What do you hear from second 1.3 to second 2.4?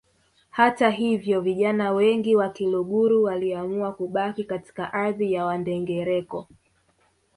vijana wengi